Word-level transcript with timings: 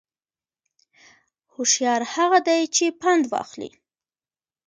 هوشیار 1.53 2.01
هغه 2.15 2.39
دی 2.47 2.61
چې 2.75 2.85
پند 3.01 3.23
واخلي 3.31 3.69